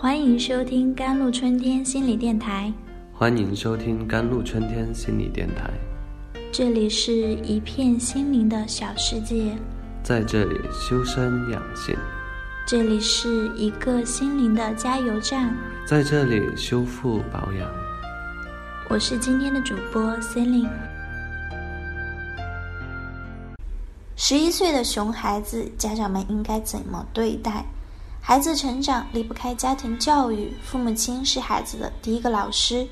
[0.00, 2.72] 欢迎收听甘露春天心理电台。
[3.12, 5.70] 欢迎收听甘露春天心理电台。
[6.50, 9.54] 这里是一片心灵的小世界，
[10.02, 11.94] 在这里修身养性，
[12.66, 15.54] 这里是一个心灵的加油站，
[15.86, 17.70] 在这里修复保养。
[18.88, 20.70] 我是今天的主播 Celine。
[24.16, 27.62] 十一岁的熊孩子，家长们应该怎么对待？
[28.22, 32.86] 孩子成长离不开家庭教育，父母亲是孩子的第一个老师，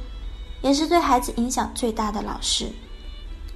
[0.62, 2.70] 也是对孩子影响最大的老师。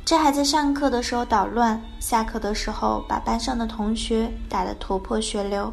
[0.05, 5.73] 这孩子上课的时候捣乱，下课的时候把班上的同学打得头破血流。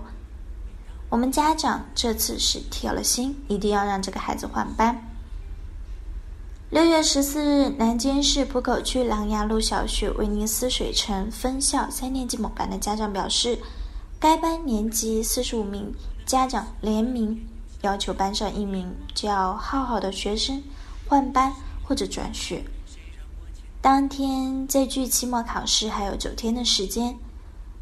[1.10, 4.98] 我们家长这次是铁了心，一定要让这个孩子换班。
[6.70, 13.60] 六月十四日，南京市浦口区琅琊路小学威尼斯水城分校三年级某班的家长表示。
[14.20, 15.90] 该班年级四十五名
[16.26, 17.42] 家长联名
[17.84, 20.62] 要求班上一名叫浩浩的学生
[21.08, 22.62] 换班或者转学。
[23.82, 27.18] 当天在距期末考试还有九天的时间，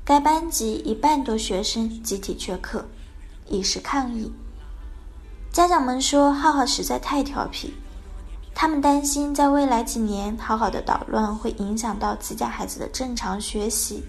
[0.06, 2.86] 该班级一半多学生集体缺课，
[3.50, 4.32] 以示抗议。
[5.52, 7.74] 家长们说浩浩实在太调皮，
[8.54, 14.04] 他们担心在未来几年浩浩的捣乱会影响到自家孩子的正常学习。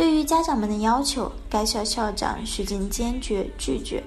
[0.00, 4.02] 对于家长们的要求，该校校长徐静坚决拒绝。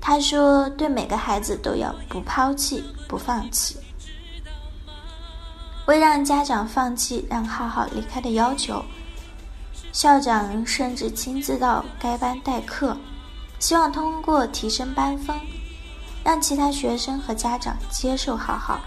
[0.00, 3.76] 他说：“对每个孩子都要不抛弃、不放弃。”
[5.86, 8.84] 为让家长放弃让浩浩离开的要求，
[9.92, 12.96] 校长甚至亲自到该班代课，
[13.60, 15.38] 希望通过提升班风，
[16.24, 18.80] 让其他学生和家长接受浩浩。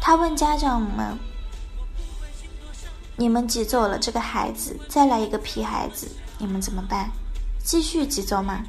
[0.00, 1.16] 他问家长们。
[3.16, 7.10] 你们挤走了这个孩子，再来一个屁孩子，你们怎么办？
[7.62, 8.64] 继续挤走吗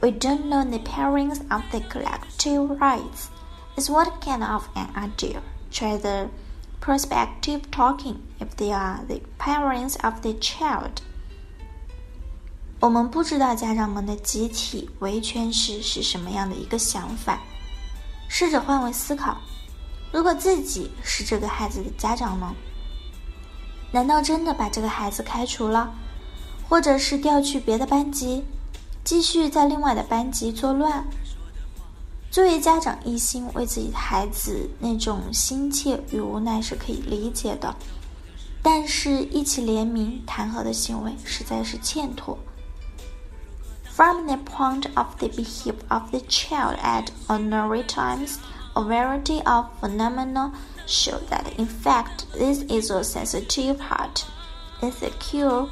[0.00, 3.28] ？We don't know the parents of the collective rights.
[3.76, 5.40] Is what kind of an idea?
[5.70, 6.28] Try the
[6.80, 11.00] prospective talking if they are the parents of the child.
[12.80, 17.40] 我们不知道家长们的集体维权时是什么样的一个想法。
[18.28, 19.36] 试着换位思考，
[20.10, 22.52] 如果自己是这个孩子的家长呢？
[23.92, 25.92] 难道真的把这个孩子开除了，
[26.68, 28.42] 或者是调去别的班级，
[29.04, 31.04] 继续在另外的班级作乱？
[32.30, 37.76] 作为家长，一心为自己的孩子那种心切与无奈是可以理解的，
[38.62, 42.38] 但是一起联名弹劾的行为实在是欠妥。
[43.94, 48.36] From the point of the behavior of the child at ordinary times,
[48.72, 50.52] a variety of phenomena.
[50.85, 54.25] show that in fact this is a sensitive heart,
[54.81, 55.67] insecure,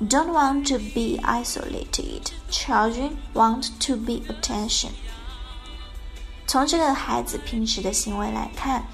[0.00, 2.30] don't want to be isolated.
[2.50, 4.90] Children want to be attention.
[6.46, 8.84] 从这个孩子平时的行为来看，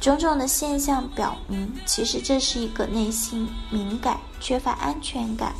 [0.00, 5.52] 种种的现象表明，其实这是一个内心敏感、缺乏安全感、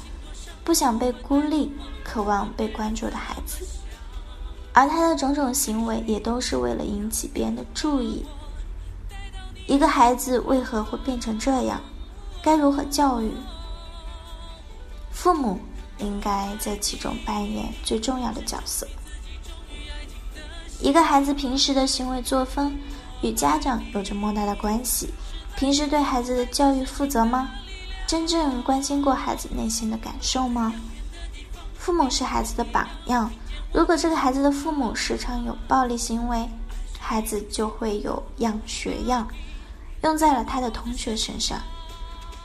[0.62, 1.72] 不想被孤立、
[2.04, 3.66] 渴望被关注的孩子。
[4.72, 8.24] 而他的种种行为也都是为了引起别人的注意。
[9.67, 11.81] 一个孩子为何会变成这样？
[12.43, 13.31] 该如何教育？
[15.11, 15.59] 父母
[15.97, 18.87] 应该在其中扮演最重要的角色。
[20.81, 22.77] 一个孩子平时的行为作风
[23.21, 25.09] 与家长有着莫大的关系。
[25.55, 27.49] 平时对孩子的教育负责吗？
[28.05, 30.71] 真正关心过孩子内心的感受吗？
[31.73, 33.31] 父母是孩子的榜样。
[33.73, 36.47] 如果这个孩子的父母时常有暴力行为，
[36.99, 39.27] 孩子就会有样学样。
[40.05, 41.59] 用在了他的同学身上。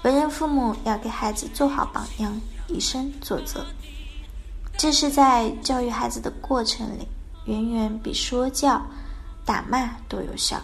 [0.02, 3.64] 为人父母要给孩子做好榜样，以身作则。
[4.78, 7.06] 这是在教育孩子的过程里，
[7.44, 8.80] 远远比说教、
[9.44, 10.58] 打骂都有效。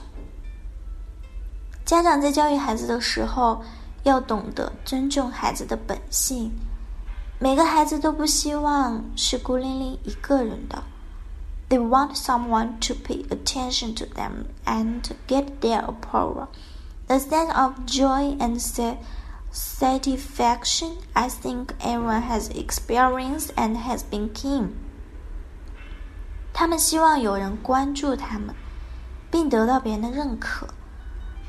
[1.84, 3.62] 家长在教育孩子的时候，
[4.04, 6.50] 要懂得尊重孩子的本性。
[7.38, 10.82] 每个孩子都不希望是孤零零一个人的。
[11.68, 16.46] They want someone to pay attention to them and get their approval.
[17.08, 18.60] The sense of joy and
[19.52, 24.70] satisfaction I think everyone has experienced and has been keen.
[26.52, 28.54] 他们希望有人关注他们，
[29.30, 30.66] 并得到别人的认可，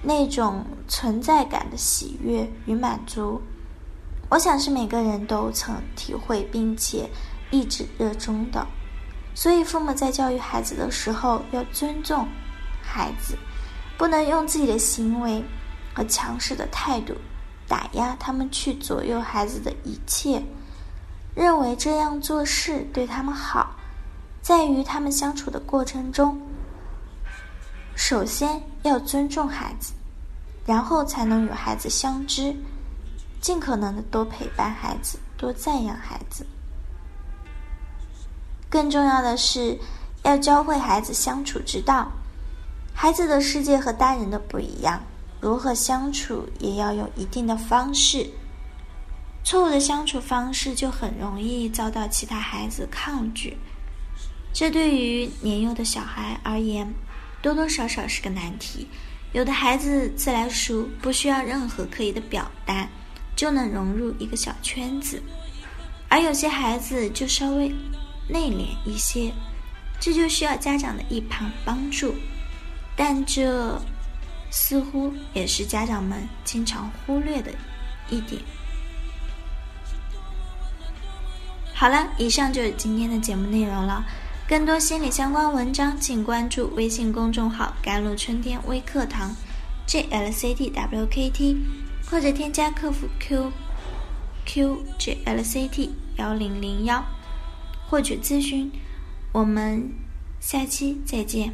[0.03, 3.41] 那种存在感的喜悦与满足，
[4.29, 7.09] 我想是每个人都曾体会并且
[7.49, 8.67] 一直热衷的。
[9.33, 12.27] 所以，父母在教育孩子的时候要尊重
[12.81, 13.35] 孩子。
[13.97, 15.43] 不能用自己的行为
[15.93, 17.15] 和强势的态度
[17.67, 20.41] 打压他们去左右孩子的一切。
[21.35, 23.75] 认为这样做事对他们好，
[24.41, 26.39] 在于他们相处的过程中，
[27.95, 29.93] 首先要尊重孩子，
[30.65, 32.55] 然后才能与孩子相知，
[33.39, 36.43] 尽可能的多陪伴孩子，多赞扬孩子。
[38.67, 39.77] 更重要的是，
[40.23, 42.11] 要教会孩子相处之道。
[42.99, 45.03] 孩子的世界和大人的不一样，
[45.39, 48.27] 如何相处也要有一定的方式。
[49.43, 53.55] 错误的相处方式就很容易遭到其他孩子抗拒，
[54.51, 56.91] 这对于年幼的小孩而言，
[57.39, 58.87] 多多少少是个难题。
[59.31, 62.89] 有的孩子自来熟，不需要任何刻意的表达，
[63.35, 65.19] 就能融入一个小圈子；
[66.09, 67.69] 而有些孩子就稍微
[68.27, 69.31] 内敛一些，
[69.99, 72.15] 这就需要家长的一旁帮助。
[72.97, 73.79] 但这
[74.51, 77.51] 似乎也是家长们经常忽略的
[78.09, 78.41] 一点。
[81.73, 84.03] 好了，以上就是今天的节目内容了。
[84.47, 89.35] 更多心理相关文章，请关注微信公众号“甘露春天微课堂
[89.87, 91.57] ”（JLCTWKT），
[92.09, 93.07] 或者添加客服
[94.47, 97.05] QQJLCT 幺零零幺
[97.87, 98.71] 获取咨询。
[99.33, 99.91] 我们
[100.39, 101.53] 下期再见。